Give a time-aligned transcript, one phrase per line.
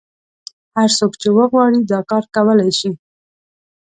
[0.77, 2.91] هر څوک چې وغواړي دا کار کولای شي.